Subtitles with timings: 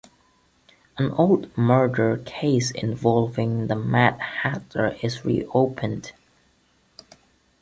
[0.97, 6.13] An old murder case involving the Mad Hatter is reopened.